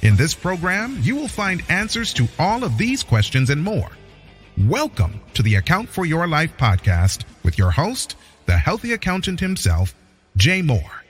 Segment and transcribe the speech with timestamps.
[0.00, 3.90] In this program, you will find answers to all of these questions and more.
[4.56, 8.14] Welcome to the Account for Your Life podcast with your host,
[8.46, 9.92] the healthy accountant himself,
[10.36, 11.02] Jay Moore.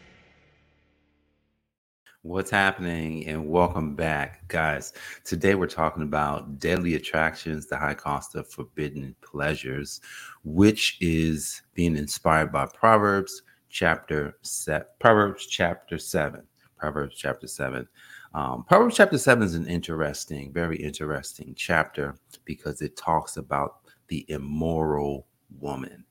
[2.23, 4.95] What's happening, and welcome back, guys.
[5.23, 10.00] Today we're talking about deadly attractions, the high cost of forbidden pleasures,
[10.45, 14.39] which is being inspired by Proverbs chapter.
[14.98, 16.45] Proverbs chapter seven.
[16.78, 17.86] Proverbs chapter seven.
[18.38, 24.24] Um, Proverbs chapter seven is an interesting, very interesting chapter because it talks about the
[24.28, 25.27] immoral
[25.59, 26.05] woman,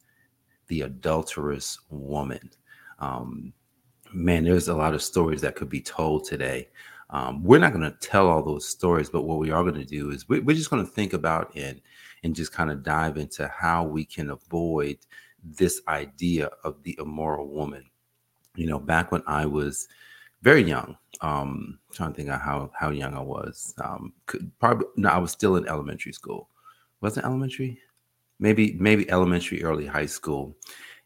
[0.67, 2.51] the adulterous woman.
[2.99, 3.53] Um,
[4.11, 6.67] man, there's a lot of stories that could be told today.
[7.11, 9.85] Um, we're not going to tell all those stories, but what we are going to
[9.85, 11.79] do is we, we're just going to think about and
[12.23, 14.97] and just kind of dive into how we can avoid
[15.41, 17.85] this idea of the immoral woman.
[18.55, 19.87] You know, back when I was
[20.41, 23.73] very young, um, trying to think of how how young I was.
[23.83, 26.49] Um, could probably no, I was still in elementary school.
[27.01, 27.79] Wasn't elementary?
[28.39, 30.55] Maybe maybe elementary, early high school,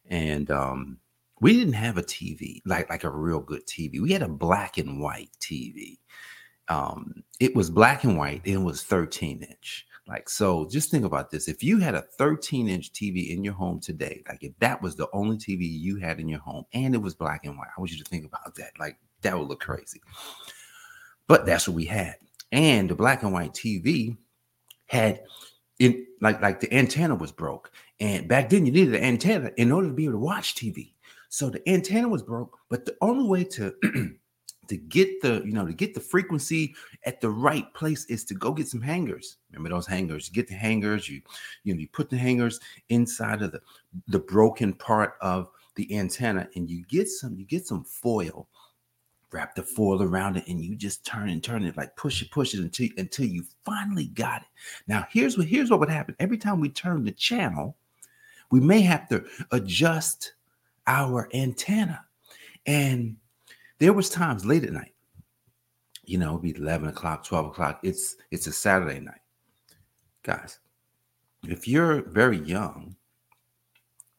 [0.09, 0.97] and um,
[1.39, 4.01] we didn't have a TV like like a real good TV.
[4.01, 5.97] We had a black and white TV.
[6.69, 9.85] Um, it was black and white and it was 13 inch.
[10.07, 11.47] Like so, just think about this.
[11.47, 14.95] If you had a 13 inch TV in your home today, like if that was
[14.95, 17.79] the only TV you had in your home and it was black and white, I
[17.79, 18.71] want you to think about that.
[18.79, 20.01] Like that would look crazy.
[21.27, 22.15] But that's what we had.
[22.51, 24.17] And the black and white TV
[24.87, 25.21] had
[25.79, 27.71] in like like the antenna was broke.
[27.99, 30.93] And back then you needed an antenna in order to be able to watch TV.
[31.29, 33.73] So the antenna was broke, but the only way to
[34.67, 38.33] to get the you know to get the frequency at the right place is to
[38.33, 39.37] go get some hangers.
[39.51, 40.27] Remember those hangers?
[40.27, 41.09] You get the hangers.
[41.09, 41.21] You
[41.63, 42.59] you know you put the hangers
[42.89, 43.61] inside of the
[44.07, 48.47] the broken part of the antenna, and you get some you get some foil.
[49.31, 52.31] Wrap the foil around it, and you just turn and turn it like push it,
[52.31, 54.47] push it until until you finally got it.
[54.87, 57.77] Now here's what here's what would happen every time we turn the channel,
[58.49, 60.33] we may have to adjust
[60.87, 62.03] our antenna.
[62.65, 63.15] And
[63.79, 64.93] there was times late at night,
[66.05, 67.79] you know, it'd be 11 o'clock, 12 o'clock.
[67.83, 69.21] It's it's a Saturday night.
[70.23, 70.59] Guys,
[71.43, 72.95] if you're very young,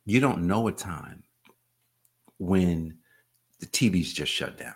[0.04, 1.22] you don't know a time
[2.38, 2.96] when
[3.60, 4.74] the TV's just shut down.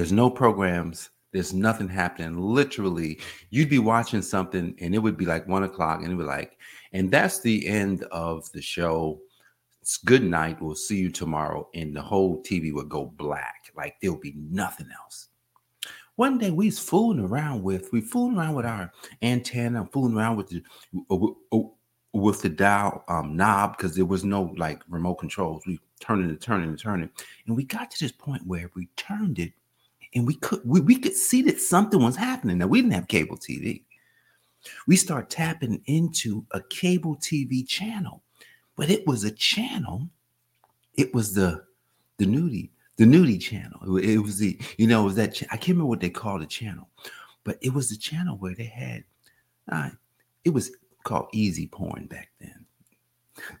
[0.00, 2.38] There's no programs, there's nothing happening.
[2.38, 6.22] Literally, you'd be watching something and it would be like one o'clock, and it would
[6.22, 6.56] be like,
[6.94, 9.20] and that's the end of the show
[9.82, 10.56] it's good night.
[10.58, 11.68] We'll see you tomorrow.
[11.74, 13.70] And the whole TV would go black.
[13.76, 15.28] Like there'll be nothing else.
[16.16, 18.90] One day we was fooling around with, we fooling around with our
[19.20, 20.62] antenna, fooling around with the
[21.10, 21.68] uh, uh,
[22.14, 25.62] with the dial um, knob because there was no like remote controls.
[25.66, 27.10] We turning and turning and turning.
[27.46, 29.52] And we got to this point where we turned it
[30.14, 32.58] and we could we, we could see that something was happening.
[32.58, 33.82] Now we didn't have cable TV.
[34.86, 38.22] We start tapping into a cable TV channel
[38.80, 40.08] but it was a channel.
[40.94, 41.64] It was the
[42.16, 43.98] the nudie, the nudie channel.
[43.98, 46.46] It, was the, you know, it was that I can't remember what they called the
[46.46, 46.88] channel,
[47.44, 49.04] but it was the channel where they had
[49.70, 49.90] uh,
[50.44, 50.70] it was
[51.04, 52.64] called easy porn back then.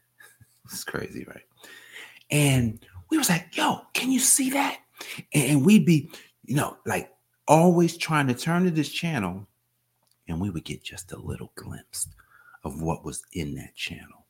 [0.64, 1.44] it's crazy, right?
[2.30, 4.78] And we was like, yo, can you see that?
[5.34, 6.10] And we'd be,
[6.44, 7.12] you know, like
[7.46, 9.46] always trying to turn to this channel,
[10.28, 12.08] and we would get just a little glimpse
[12.64, 14.26] of what was in that channel.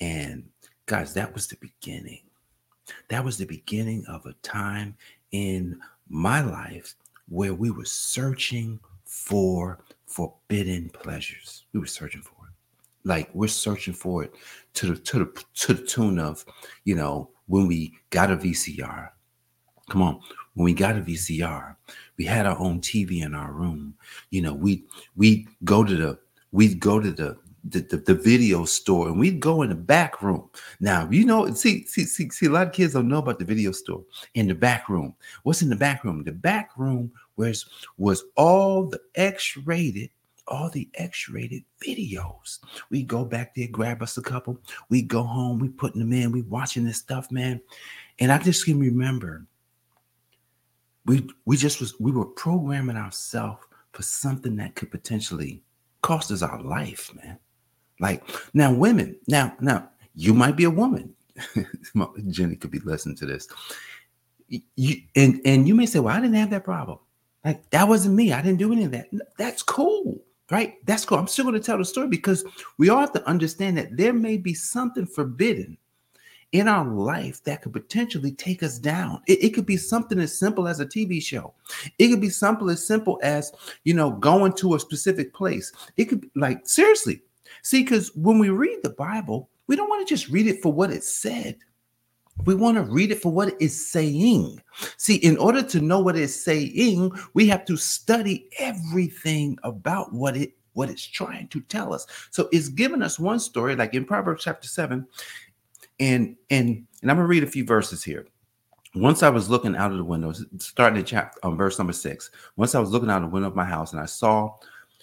[0.00, 0.48] And
[0.86, 2.22] guys, that was the beginning.
[3.08, 4.96] That was the beginning of a time
[5.30, 5.78] in
[6.08, 6.94] my life
[7.28, 11.64] where we were searching for forbidden pleasures.
[11.72, 12.52] We were searching for it.
[13.04, 14.34] Like we're searching for it
[14.74, 16.44] to the to the to the tune of,
[16.84, 19.10] you know, when we got a VCR.
[19.92, 20.20] Come on,
[20.54, 21.76] when we got a VCR,
[22.16, 23.92] we had our own TV in our room.
[24.30, 24.86] You know, we
[25.16, 26.18] we go to the
[26.50, 30.22] we'd go to the the, the, the, video store and we'd go in the back
[30.22, 30.48] room.
[30.80, 33.44] Now, you know, see, see, see, see, a lot of kids don't know about the
[33.44, 34.02] video store
[34.34, 35.14] in the back room.
[35.42, 36.24] What's in the back room?
[36.24, 37.66] The back room was
[37.98, 40.08] was all the X-rated,
[40.48, 42.60] all the X-rated videos.
[42.88, 44.58] We go back there, grab us a couple.
[44.88, 47.60] We go home, we putting them in, we watching this stuff, man.
[48.18, 49.46] And I just can remember
[51.06, 55.62] we we just was we were programming ourselves for something that could potentially
[56.02, 57.38] cost us our life, man.
[58.00, 61.14] Like now, women, now, now you might be a woman.
[62.28, 63.48] Jenny could be listening to this.
[64.48, 66.98] You and and you may say, Well, I didn't have that problem.
[67.44, 68.32] Like that wasn't me.
[68.32, 69.08] I didn't do any of that.
[69.38, 70.84] That's cool, right?
[70.86, 71.18] That's cool.
[71.18, 72.44] I'm still going to tell the story because
[72.78, 75.76] we all have to understand that there may be something forbidden
[76.52, 79.22] in our life that could potentially take us down.
[79.26, 81.54] It, it, could be something as simple as a TV show.
[81.98, 83.52] It could be something as simple as,
[83.84, 85.72] you know, going to a specific place.
[85.96, 87.22] It could like, seriously.
[87.62, 90.72] See, because when we read the Bible, we don't want to just read it for
[90.72, 91.56] what it said.
[92.44, 94.60] We want to read it for what it is saying.
[94.96, 100.36] See, in order to know what it's saying, we have to study everything about what
[100.36, 102.06] it what it's trying to tell us.
[102.30, 105.06] So it's giving us one story, like in Proverbs chapter 7,
[106.02, 108.26] and and and I'm gonna read a few verses here.
[108.94, 112.30] Once I was looking out of the window, starting at chapter um, verse number six.
[112.56, 114.54] Once I was looking out of the window of my house, and I saw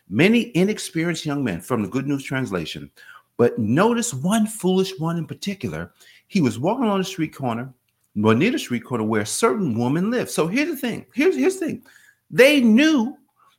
[0.09, 2.91] many inexperienced young men from the Good News Translation.
[3.37, 5.93] But notice one foolish one in particular.
[6.27, 7.73] He was walking on the street corner,
[8.15, 10.29] well, near the street corner where a certain woman lived.
[10.29, 11.05] So here's the thing.
[11.13, 11.83] Here's here's the thing.
[12.29, 13.17] They knew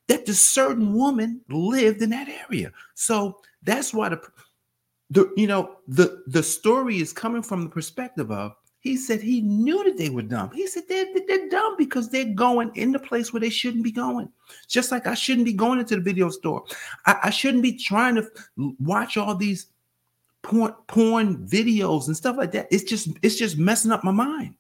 [0.08, 2.70] that the certain woman lived in that area.
[2.94, 4.20] So that's why the
[5.10, 9.42] the you know the the story is coming from the perspective of he said he
[9.42, 10.50] knew that they were dumb.
[10.54, 13.92] He said they're, they're dumb because they're going in the place where they shouldn't be
[13.92, 14.30] going.
[14.68, 16.64] Just like I shouldn't be going into the video store.
[17.04, 18.30] I, I shouldn't be trying to
[18.80, 19.66] watch all these
[20.40, 22.68] porn, porn videos and stuff like that.
[22.70, 24.54] It's just it's just messing up my mind.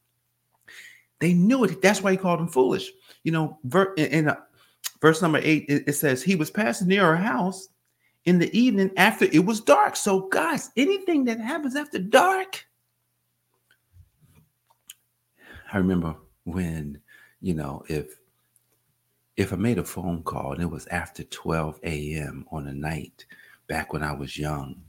[1.20, 1.80] They knew it.
[1.80, 2.90] That's why he called them foolish.
[3.24, 3.58] You know,
[3.96, 4.36] in, in uh,
[5.00, 7.68] verse number eight, it, it says he was passing near her house
[8.24, 9.96] in the evening after it was dark.
[9.96, 12.66] So, guys, anything that happens after dark.
[15.72, 17.00] I remember when,
[17.40, 18.18] you know, if
[19.36, 22.44] if I made a phone call and it was after 12 a.m.
[22.50, 23.24] on a night
[23.68, 24.82] back when I was young,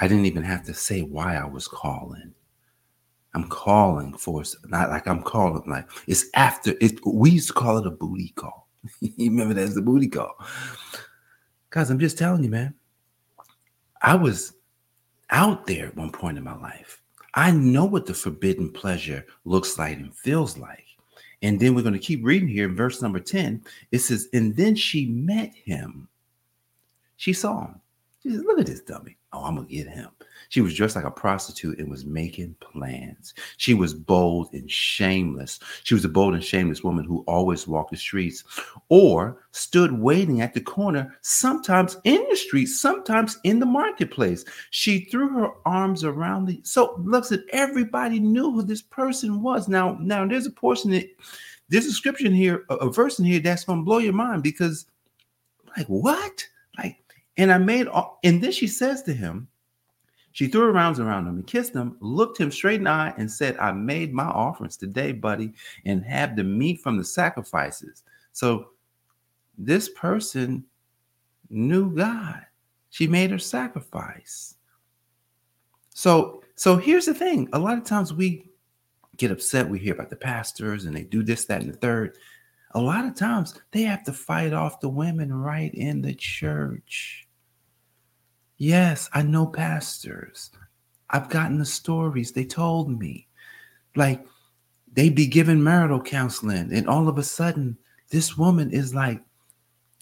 [0.00, 2.32] I didn't even have to say why I was calling.
[3.34, 7.00] I'm calling for not like I'm calling like it's after it.
[7.04, 8.68] We used to call it a booty call.
[9.00, 10.36] you remember that as the booty call.
[11.74, 12.72] Guys, I'm just telling you, man.
[14.00, 14.52] I was
[15.30, 17.02] out there at one point in my life.
[17.34, 20.84] I know what the forbidden pleasure looks like and feels like.
[21.42, 23.64] And then we're going to keep reading here in verse number 10.
[23.90, 26.06] It says, And then she met him.
[27.16, 27.80] She saw him.
[28.22, 29.16] She said, Look at this dummy.
[29.32, 30.10] Oh, I'm going to get him.
[30.48, 33.34] She was dressed like a prostitute and was making plans.
[33.56, 35.60] She was bold and shameless.
[35.82, 38.44] She was a bold and shameless woman who always walked the streets
[38.88, 44.44] or stood waiting at the corner, sometimes in the street, sometimes in the marketplace.
[44.70, 49.68] She threw her arms around the so looks at everybody knew who this person was.
[49.68, 51.08] Now, now there's a portion that
[51.68, 54.86] there's a scripture here, a, a verse in here that's gonna blow your mind because
[55.76, 56.46] like what?
[56.78, 56.98] Like,
[57.36, 59.48] and I made all, and then she says to him,
[60.34, 63.14] she threw her arms around him and kissed him, looked him straight in the eye,
[63.16, 65.52] and said, I made my offerings today, buddy,
[65.86, 68.02] and have the meat from the sacrifices.
[68.32, 68.70] So
[69.56, 70.64] this person
[71.50, 72.44] knew God.
[72.90, 74.56] She made her sacrifice.
[75.90, 77.48] So, so here's the thing.
[77.52, 78.50] A lot of times we
[79.16, 79.70] get upset.
[79.70, 82.18] We hear about the pastors and they do this, that, and the third.
[82.72, 87.23] A lot of times they have to fight off the women right in the church.
[88.64, 90.50] Yes, I know pastors.
[91.10, 92.32] I've gotten the stories.
[92.32, 93.28] They told me.
[93.94, 94.26] Like
[94.90, 97.76] they'd be giving marital counseling, and all of a sudden,
[98.08, 99.20] this woman is like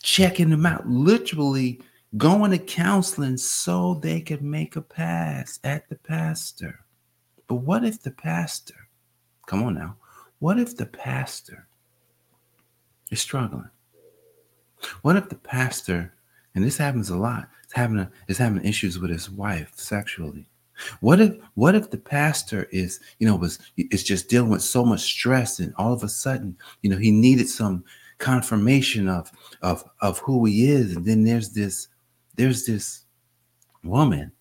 [0.01, 1.81] checking them out, literally
[2.17, 6.85] going to counseling so they could make a pass at the pastor.
[7.49, 8.77] But what if the pastor,
[9.47, 9.97] come on now,
[10.39, 11.67] what if the pastor
[13.11, 13.71] is struggling?
[15.03, 16.15] What if the pastor,
[16.55, 20.47] and this happens a lot, is having a, is having issues with his wife sexually.
[21.01, 24.85] What if what if the pastor is you know was is just dealing with so
[24.85, 27.85] much stress and all of a sudden you know he needed some
[28.19, 29.31] confirmation of
[29.63, 31.89] of of who he is and then there's this
[32.37, 33.03] there's this
[33.85, 34.33] woman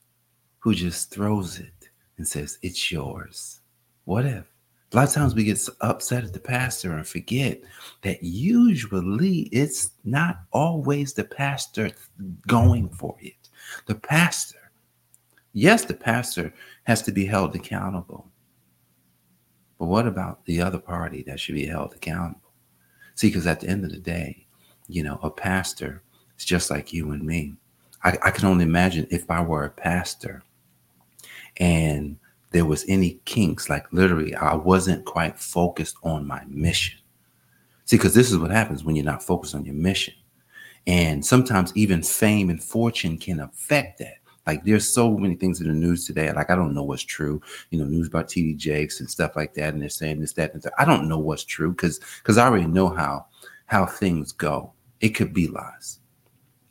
[0.59, 3.59] who just throws it and says it's yours.
[4.05, 4.45] What if
[4.91, 7.61] a lot of times we get upset at the pastor and forget
[8.01, 11.91] that usually it's not always the pastor
[12.47, 13.49] going for it.
[13.85, 14.71] The pastor,
[15.53, 18.27] yes, the pastor has to be held accountable.
[19.79, 22.51] But what about the other party that should be held accountable?
[23.15, 24.45] See, because at the end of the day,
[24.87, 26.03] you know, a pastor
[26.37, 27.55] is just like you and me.
[28.03, 30.43] I, I can only imagine if I were a pastor
[31.57, 32.17] and
[32.51, 33.69] there was any kinks.
[33.69, 36.99] Like literally, I wasn't quite focused on my mission.
[37.85, 40.13] See, because this is what happens when you're not focused on your mission.
[40.87, 44.15] And sometimes even fame and fortune can affect that.
[44.47, 46.31] Like there's so many things in the news today.
[46.31, 47.41] Like I don't know what's true.
[47.69, 50.53] You know, news about TD Jakes and stuff like that, and they're saying this, that,
[50.53, 50.73] and that.
[50.79, 53.27] I don't know what's true because because I already know how
[53.67, 54.73] how things go.
[54.99, 55.99] It could be lies.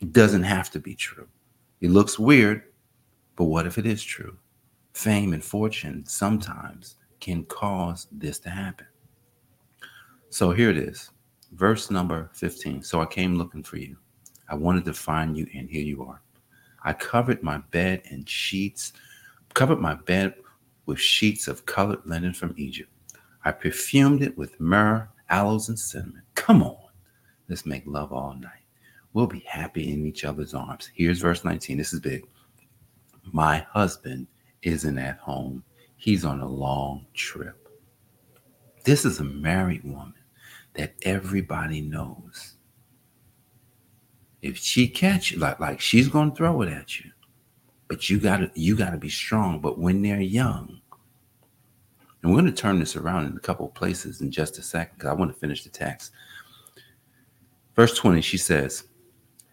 [0.00, 1.28] It doesn't have to be true.
[1.80, 2.62] It looks weird,
[3.36, 4.36] but what if it is true?
[4.92, 8.86] Fame and fortune sometimes can cause this to happen.
[10.30, 11.10] So here it is,
[11.52, 12.82] verse number 15.
[12.82, 13.96] So I came looking for you.
[14.48, 16.20] I wanted to find you, and here you are.
[16.84, 18.92] I covered my bed and sheets,
[19.54, 20.34] covered my bed
[20.86, 22.90] with sheets of colored linen from Egypt.
[23.44, 26.22] I perfumed it with myrrh, aloes, and cinnamon.
[26.34, 26.76] Come on,
[27.48, 28.64] let's make love all night.
[29.12, 30.90] We'll be happy in each other's arms.
[30.94, 31.78] Here's verse 19.
[31.78, 32.24] This is big.
[33.32, 34.26] My husband
[34.62, 35.62] isn't at home,
[35.96, 37.68] he's on a long trip.
[38.84, 40.14] This is a married woman
[40.74, 42.54] that everybody knows
[44.42, 47.10] if she catch you, like like she's gonna throw it at you.
[47.88, 49.60] But you gotta you gotta be strong.
[49.60, 50.80] But when they're young,
[52.22, 55.10] and we're gonna turn this around in a couple places in just a second because
[55.10, 56.12] I want to finish the text.
[57.76, 58.84] Verse 20, she says,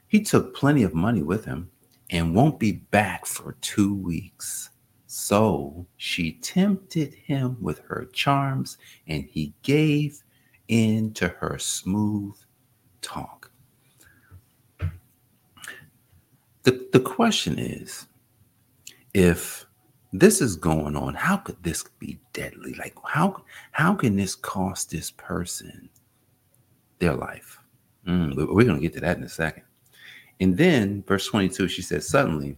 [0.08, 1.70] He took plenty of money with him
[2.10, 4.70] and won't be back for two weeks.
[5.20, 10.24] So she tempted him with her charms, and he gave
[10.68, 12.36] in to her smooth
[13.02, 13.50] talk.
[14.80, 18.06] the, the question is
[19.16, 19.66] if
[20.14, 22.76] this is going on how could this be deadly?
[22.76, 25.90] Like how how can this cost this person
[27.00, 27.60] their life?
[28.08, 29.64] Mm, we're going to get to that in a second.
[30.40, 32.56] And then verse 22 she says suddenly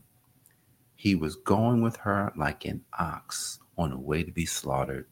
[1.00, 5.08] he was going with her like an ox on a way to be slaughtered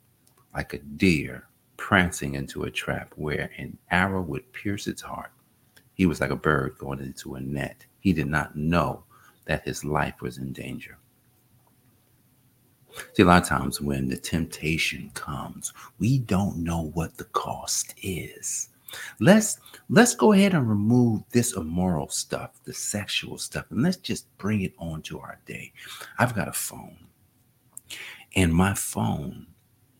[0.53, 5.31] like a deer prancing into a trap where an arrow would pierce its heart
[5.93, 9.03] he was like a bird going into a net he did not know
[9.47, 10.97] that his life was in danger.
[13.13, 17.93] See, a lot of times when the temptation comes, we don't know what the cost
[18.01, 18.69] is.
[19.19, 24.25] Let's let's go ahead and remove this immoral stuff, the sexual stuff, and let's just
[24.37, 25.73] bring it on to our day.
[26.19, 27.07] I've got a phone,
[28.35, 29.47] and my phone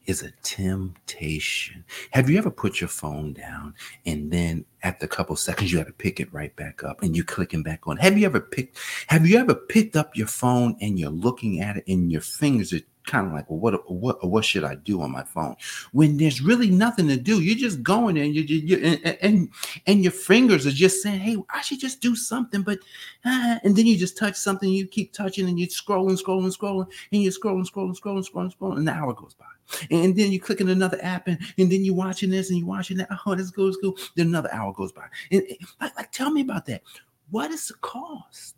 [0.07, 1.83] is a temptation.
[2.11, 3.75] Have you ever put your phone down
[4.05, 7.13] and then after a couple seconds you got to pick it right back up and
[7.15, 7.97] you're clicking back on?
[7.97, 8.77] Have you ever picked
[9.07, 12.71] have you ever picked up your phone and you're looking at it and your fingers
[12.71, 15.55] are kind of like, well, what, what, what should I do on my phone?
[15.93, 19.49] When there's really nothing to do, you're just going and you, you, and, and,
[19.87, 22.79] and your fingers are just saying, hey, I should just do something, but,
[23.25, 26.87] uh, and then you just touch something, you keep touching and you're scrolling, scrolling, scrolling,
[27.11, 29.45] and you're scrolling, scrolling, scrolling, scrolling, scrolling, and an hour goes by.
[29.89, 32.67] And then you click on another app, and, and then you're watching this and you're
[32.67, 33.09] watching that.
[33.25, 33.97] Oh, this goes cool.
[34.15, 35.07] Then another hour goes by.
[35.31, 35.43] And,
[35.81, 36.83] like, like, tell me about that.
[37.31, 38.55] What is the cost?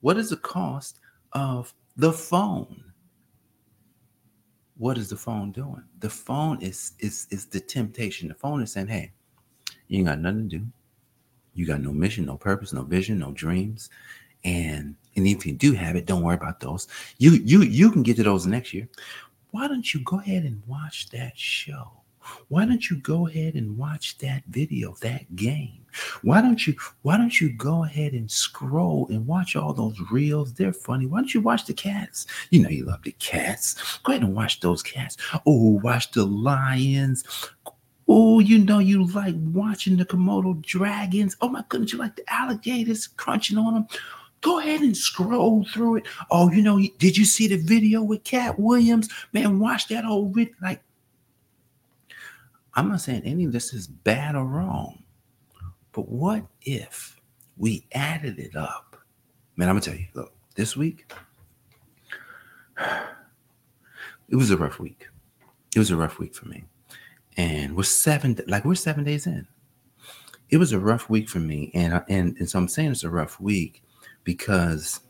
[0.00, 1.00] What is the cost
[1.32, 2.85] of the phone?
[4.78, 5.82] What is the phone doing?
[6.00, 8.28] The phone is is is the temptation.
[8.28, 9.12] The phone is saying, "Hey,
[9.88, 10.66] you ain't got nothing to do.
[11.54, 13.88] You got no mission, no purpose, no vision, no dreams,
[14.44, 16.88] and and if you do have it, don't worry about those.
[17.18, 18.88] You you you can get to those next year.
[19.50, 22.02] Why don't you go ahead and watch that show?
[22.48, 25.86] Why don't you go ahead and watch that video, that game?
[26.22, 30.52] Why don't you why don't you go ahead and scroll and watch all those reels?
[30.52, 31.06] They're funny.
[31.06, 32.26] Why don't you watch the cats?
[32.50, 33.98] You know you love the cats.
[34.02, 35.16] Go ahead and watch those cats.
[35.46, 37.24] Oh, watch the lions.
[38.08, 41.36] Oh, you know you like watching the Komodo dragons.
[41.40, 43.86] Oh my goodness, you like the alligators crunching on them.
[44.42, 46.06] Go ahead and scroll through it.
[46.30, 49.08] Oh, you know, did you see the video with Katt Williams?
[49.32, 50.54] Man, watch that whole video.
[50.62, 50.82] Like,
[52.76, 55.02] I'm not saying any of this is bad or wrong.
[55.92, 57.18] But what if
[57.56, 58.96] we added it up?
[59.56, 61.10] Man, I'm gonna tell you, look, this week,
[62.78, 65.08] it was a rough week.
[65.74, 66.64] It was a rough week for me.
[67.38, 69.46] And we're seven, like we're seven days in.
[70.50, 71.70] It was a rough week for me.
[71.74, 73.82] And, and, and so I'm saying it's a rough week
[74.22, 75.00] because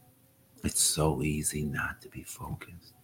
[0.62, 2.94] it's so easy not to be focused.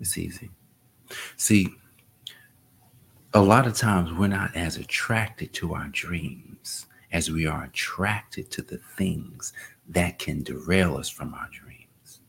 [0.00, 0.50] It's easy.
[1.36, 1.74] See,
[3.34, 8.50] a lot of times we're not as attracted to our dreams as we are attracted
[8.50, 9.52] to the things
[9.88, 12.20] that can derail us from our dreams.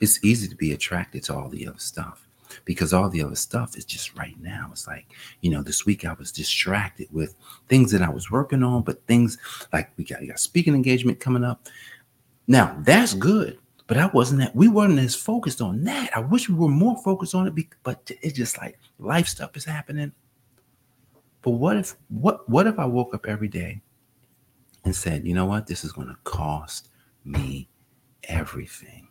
[0.00, 2.26] It's easy to be attracted to all the other stuff
[2.64, 4.70] because all the other stuff is just right now.
[4.72, 5.06] It's like,
[5.42, 7.34] you know, this week I was distracted with
[7.68, 9.36] things that I was working on, but things
[9.72, 11.68] like we got, we got speaking engagement coming up.
[12.46, 13.58] Now, that's good
[13.88, 16.14] but I wasn't that we weren't as focused on that.
[16.14, 19.64] I wish we were more focused on it, but it's just like life stuff is
[19.64, 20.12] happening.
[21.40, 23.80] But what if what what if I woke up every day
[24.84, 26.90] and said, you know what, this is going to cost
[27.24, 27.70] me
[28.24, 29.08] everything.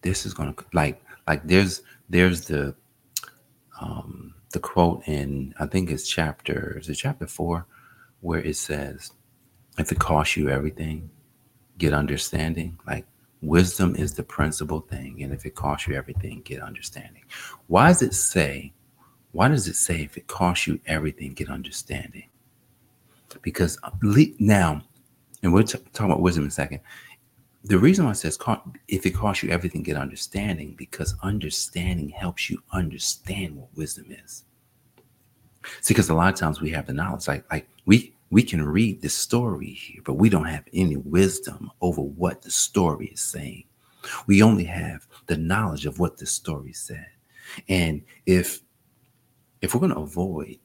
[0.00, 2.74] This is going to like like there's there's the
[3.78, 7.66] um the quote in I think it's chapter is it chapter four
[8.20, 9.12] where it says
[9.78, 11.10] if it costs you everything,
[11.82, 12.78] get understanding.
[12.86, 13.04] Like
[13.42, 17.24] wisdom is the principal thing, and if it costs you everything, get understanding.
[17.66, 18.72] Why does it say?
[19.32, 22.28] Why does it say if it costs you everything, get understanding?
[23.40, 23.90] Because uh,
[24.38, 24.82] now,
[25.42, 26.80] and we'll t- talk about wisdom in a second.
[27.64, 28.38] The reason why it says
[28.88, 34.44] if it costs you everything, get understanding, because understanding helps you understand what wisdom is.
[35.80, 38.64] See, because a lot of times we have the knowledge, like like we we can
[38.64, 43.20] read the story here, but we don't have any wisdom over what the story is
[43.20, 43.64] saying.
[44.26, 47.08] We only have the knowledge of what the story said.
[47.68, 48.62] And if
[49.60, 50.58] if we're going to avoid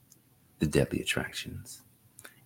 [0.60, 1.82] the deadly attractions,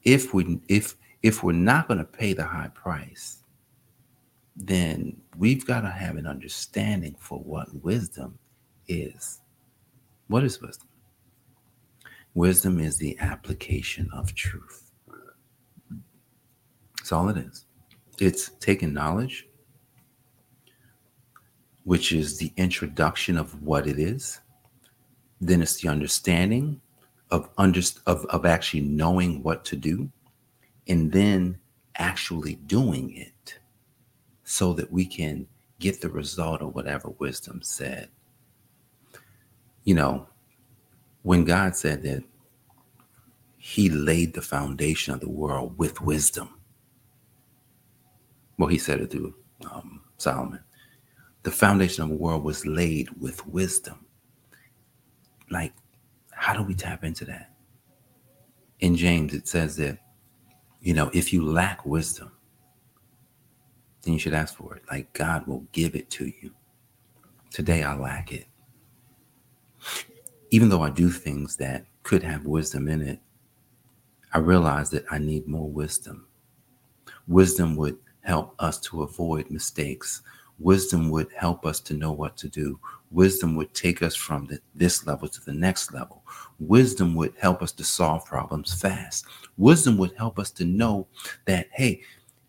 [0.02, 3.44] if we if if we're not going to pay the high price,
[4.56, 8.40] then we've got to have an understanding for what wisdom
[8.88, 9.40] is.
[10.30, 10.88] What is wisdom?
[12.34, 14.91] Wisdom is the application of truth.
[17.12, 17.66] That's all it is.
[18.22, 19.46] It's taking knowledge,
[21.84, 24.40] which is the introduction of what it is.
[25.42, 26.80] Then it's the understanding
[27.30, 30.10] of under, of, of actually knowing what to do
[30.88, 31.58] and then
[31.98, 33.60] actually doing it
[34.46, 35.48] so that we can
[35.80, 38.08] get the result of whatever wisdom said.
[39.84, 40.30] You know,
[41.24, 42.24] when God said that
[43.58, 46.61] he laid the foundation of the world with wisdom.
[48.58, 49.34] Well, he said it through
[49.72, 50.60] um, Solomon.
[51.44, 54.06] The foundation of the world was laid with wisdom.
[55.50, 55.74] Like,
[56.32, 57.52] how do we tap into that?
[58.80, 60.00] In James, it says that,
[60.82, 62.32] you know, if you lack wisdom,
[64.04, 64.84] then you should ask for it.
[64.90, 66.52] Like, God will give it to you.
[67.52, 68.48] Today, I lack it
[70.52, 73.20] even though I do things that could have wisdom in it,
[74.34, 76.28] I realize that I need more wisdom.
[77.28, 80.22] Wisdom would help us to avoid mistakes.
[80.60, 82.80] Wisdom would help us to know what to do.
[83.10, 86.24] Wisdom would take us from the, this level to the next level.
[86.60, 89.26] Wisdom would help us to solve problems fast.
[89.58, 91.08] Wisdom would help us to know
[91.46, 92.02] that, hey,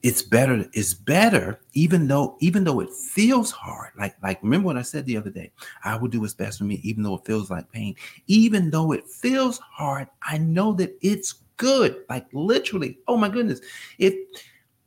[0.02, 4.76] it's better it's better even though even though it feels hard like like remember what
[4.76, 5.50] i said the other day
[5.84, 7.94] i will do what's best for me even though it feels like pain
[8.26, 13.60] even though it feels hard i know that it's good like literally oh my goodness
[13.98, 14.16] it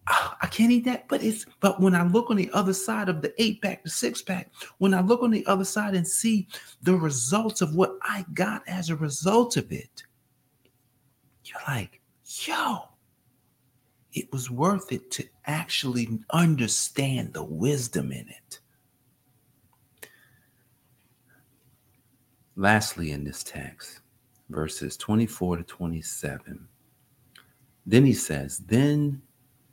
[0.07, 3.09] Ah, I can't eat that, but it's but when I look on the other side
[3.09, 6.07] of the eight pack, the six pack, when I look on the other side and
[6.07, 6.47] see
[6.83, 10.03] the results of what I got as a result of it,
[11.43, 12.89] you're like, yo,
[14.13, 18.59] it was worth it to actually understand the wisdom in it.
[22.55, 23.99] Lastly, in this text,
[24.49, 26.67] verses 24 to 27,
[27.85, 29.21] then he says, Then,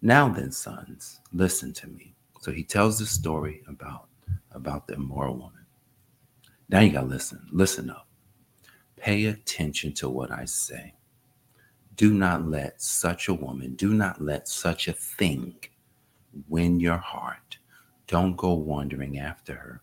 [0.02, 2.14] now then, sons, listen to me.
[2.40, 4.08] So he tells the story about,
[4.50, 5.64] about the immoral woman.
[6.68, 7.46] Now you got to listen.
[7.52, 8.08] Listen up.
[8.96, 10.94] Pay attention to what I say.
[11.96, 15.54] Do not let such a woman, do not let such a thing
[16.48, 17.58] win your heart.
[18.06, 19.82] Don't go wandering after her.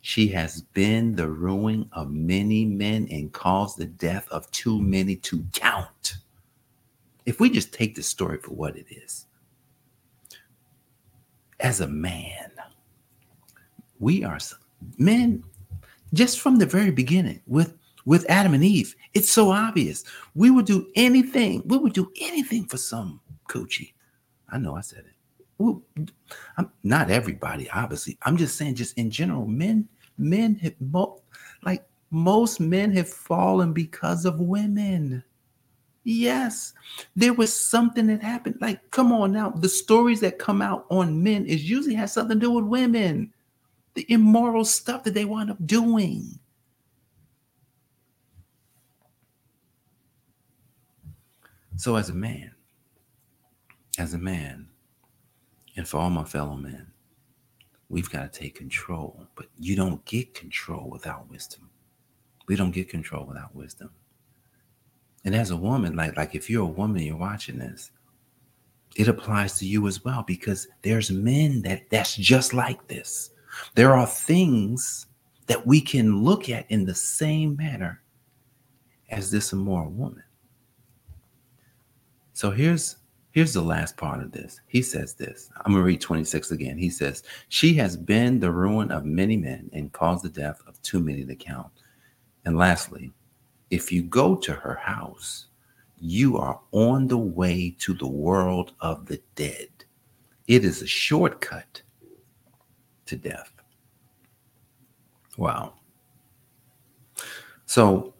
[0.00, 5.16] She has been the ruin of many men and caused the death of too many
[5.16, 6.14] to count.
[7.24, 9.26] If we just take the story for what it is,
[11.64, 12.52] as a man,
[13.98, 14.38] we are
[14.98, 15.42] men
[16.12, 17.74] just from the very beginning with
[18.04, 18.94] with Adam and Eve.
[19.14, 20.04] It's so obvious.
[20.34, 21.62] We would do anything.
[21.64, 23.94] We would do anything for some coochie.
[24.50, 25.14] I know I said it.
[25.56, 25.82] Well,
[26.58, 28.18] I'm, not everybody, obviously.
[28.22, 31.22] I'm just saying, just in general, men, men have mo-
[31.62, 35.24] like most men have fallen because of women.
[36.04, 36.74] Yes,
[37.16, 38.58] there was something that happened.
[38.60, 42.38] Like, come on now, the stories that come out on men is usually has something
[42.38, 43.32] to do with women,
[43.94, 46.38] the immoral stuff that they wind up doing.
[51.76, 52.52] So, as a man,
[53.98, 54.68] as a man,
[55.76, 56.92] and for all my fellow men,
[57.88, 59.26] we've got to take control.
[59.34, 61.70] But you don't get control without wisdom.
[62.46, 63.90] We don't get control without wisdom.
[65.24, 67.90] And as a woman, like like if you're a woman, you're watching this,
[68.96, 73.30] it applies to you as well because there's men that that's just like this.
[73.74, 75.06] There are things
[75.46, 78.02] that we can look at in the same manner
[79.10, 80.24] as this immoral woman.
[82.32, 82.96] So here's
[83.32, 84.60] here's the last part of this.
[84.66, 85.50] He says this.
[85.64, 86.78] I'm gonna read 26 again.
[86.78, 90.80] He says, She has been the ruin of many men and caused the death of
[90.82, 91.70] too many to count.
[92.44, 93.12] And lastly,
[93.74, 95.46] if you go to her house,
[95.98, 99.68] you are on the way to the world of the dead.
[100.46, 101.82] It is a shortcut
[103.06, 103.50] to death.
[105.36, 105.74] Wow.
[107.66, 108.14] So,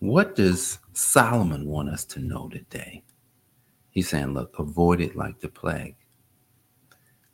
[0.00, 3.04] what does Solomon want us to know today?
[3.90, 5.94] He's saying, look, avoid it like the plague.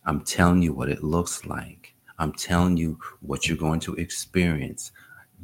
[0.04, 1.94] I'm telling you what it looks like.
[2.18, 4.92] I'm telling you what you're going to experience.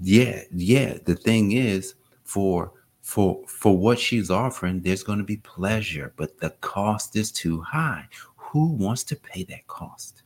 [0.00, 0.98] Yeah, yeah.
[1.04, 6.38] The thing is, for for for what she's offering, there's going to be pleasure, but
[6.38, 8.06] the cost is too high.
[8.36, 10.22] Who wants to pay that cost?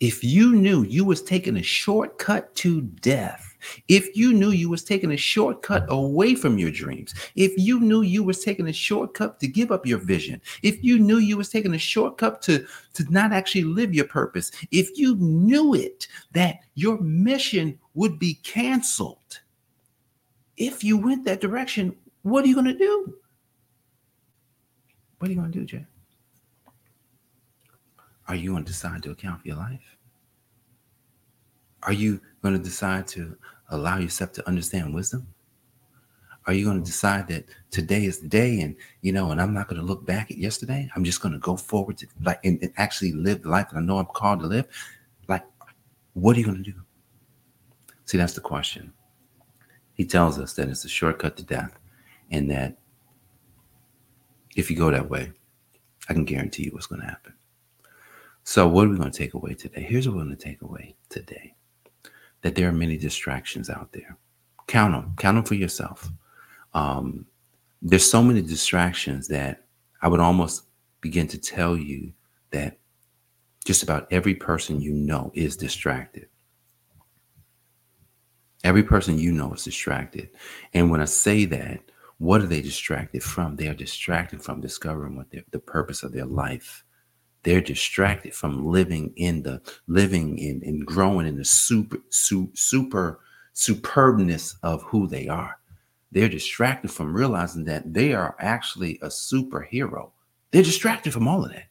[0.00, 3.49] If you knew you was taking a shortcut to death,
[3.88, 8.02] if you knew you was taking a shortcut away from your dreams, if you knew
[8.02, 11.48] you was taking a shortcut to give up your vision, if you knew you was
[11.48, 16.60] taking a shortcut to, to not actually live your purpose, if you knew it, that
[16.74, 19.40] your mission would be canceled,
[20.56, 23.14] if you went that direction, what are you going to do?
[25.18, 25.86] What are you going to do, Jay?
[28.28, 29.98] Are you going to decide to account for your life?
[31.82, 33.36] Are you going to decide to
[33.70, 35.26] allow yourself to understand wisdom?
[36.46, 36.86] Are you going to mm.
[36.86, 40.04] decide that today is the day and, you know, and I'm not going to look
[40.04, 40.90] back at yesterday?
[40.96, 43.76] I'm just going to go forward to like and, and actually live the life that
[43.76, 44.66] I know I'm called to live?
[45.28, 45.44] Like,
[46.14, 46.80] what are you going to do?
[48.04, 48.92] See, that's the question.
[49.94, 51.78] He tells us that it's a shortcut to death
[52.30, 52.78] and that
[54.56, 55.32] if you go that way,
[56.08, 57.34] I can guarantee you what's going to happen.
[58.42, 59.82] So, what are we going to take away today?
[59.82, 61.54] Here's what we're going to take away today
[62.42, 64.16] that there are many distractions out there.
[64.66, 66.10] Count them, count them for yourself.
[66.74, 67.26] Um,
[67.82, 69.64] there's so many distractions that
[70.02, 70.64] I would almost
[71.00, 72.12] begin to tell you
[72.50, 72.78] that
[73.64, 76.28] just about every person you know is distracted.
[78.62, 80.30] Every person you know is distracted.
[80.74, 81.80] And when I say that,
[82.18, 83.56] what are they distracted from?
[83.56, 86.84] They are distracted from discovering what the purpose of their life
[87.42, 93.20] they're distracted from living in the living in and growing in the super su, super
[93.54, 95.56] superbness of who they are
[96.12, 100.10] they're distracted from realizing that they are actually a superhero
[100.50, 101.66] they're distracted from all of that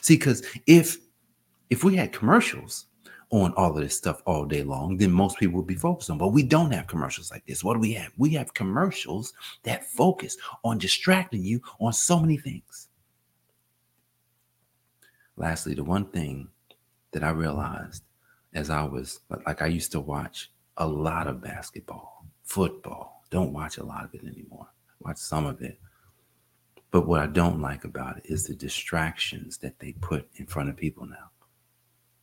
[0.00, 0.98] see because if
[1.70, 2.86] if we had commercials
[3.30, 6.18] on all of this stuff all day long, then most people would be focused on.
[6.18, 7.64] But we don't have commercials like this.
[7.64, 8.12] What do we have?
[8.16, 9.32] We have commercials
[9.64, 12.85] that focus on distracting you on so many things.
[15.36, 16.48] Lastly, the one thing
[17.12, 18.02] that I realized
[18.54, 23.24] as I was like, I used to watch a lot of basketball, football.
[23.30, 24.66] Don't watch a lot of it anymore.
[25.00, 25.78] Watch some of it.
[26.90, 30.70] But what I don't like about it is the distractions that they put in front
[30.70, 31.30] of people now.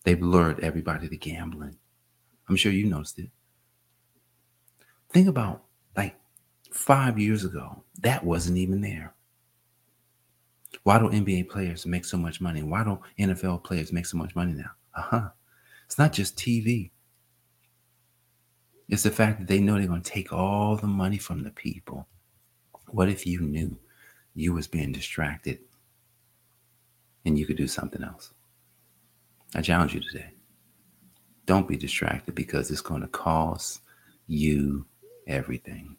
[0.04, 1.78] They've lured everybody to gambling.
[2.50, 3.30] I'm sure you noticed it.
[5.10, 5.64] Think about
[5.96, 6.16] like
[6.72, 9.14] five years ago, that wasn't even there.
[10.82, 12.64] Why do NBA players make so much money?
[12.64, 14.72] Why don't NFL players make so much money now?
[14.96, 15.30] Uh huh.
[15.86, 16.92] It's not just TV.
[18.90, 21.52] It's the fact that they know they're going to take all the money from the
[21.52, 22.08] people.
[22.90, 23.78] What if you knew
[24.36, 25.60] you was being distracted
[27.26, 28.32] and you could do something else?
[29.56, 30.34] I challenge you today.
[31.46, 33.82] Don't be distracted because it's going to cost
[34.28, 34.86] you
[35.28, 35.98] everything.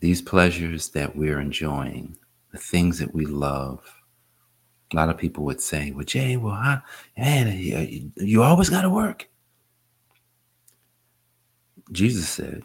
[0.00, 2.18] These pleasures that we're enjoying
[2.52, 3.82] the things that we love.
[4.92, 6.82] A lot of people would say, "Well, Jay, well, I,
[7.16, 9.28] man, you, you always got to work."
[11.90, 12.62] Jesus said,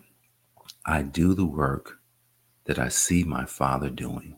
[0.85, 1.99] "I do the work
[2.65, 4.37] that I see my Father doing."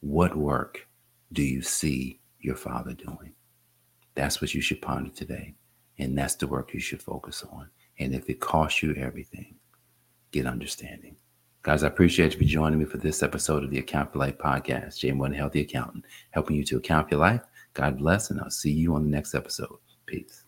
[0.00, 0.86] What work
[1.32, 3.32] do you see your Father doing?
[4.14, 5.54] That's what you should ponder today,
[5.98, 7.70] and that's the work you should focus on.
[7.98, 9.54] And if it costs you everything,
[10.30, 11.16] get understanding.
[11.64, 14.36] Guys, I appreciate you for joining me for this episode of the Account for Life
[14.36, 14.98] podcast.
[14.98, 17.40] Jay One Healthy Accountant, helping you to account for your life.
[17.72, 19.78] God bless, and I'll see you on the next episode.
[20.04, 20.43] Peace.